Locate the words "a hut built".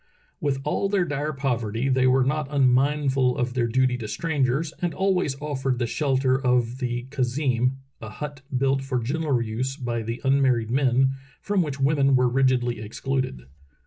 8.01-8.81